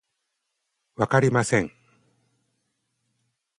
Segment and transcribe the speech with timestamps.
[0.95, 1.71] わかりません